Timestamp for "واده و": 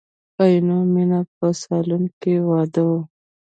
2.49-2.91